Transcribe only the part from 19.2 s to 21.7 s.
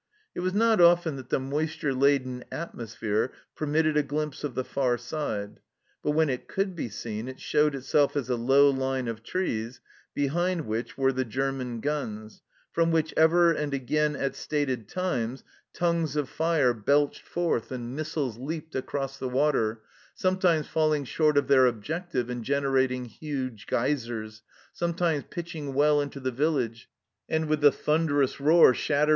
water, sometimes falling short of their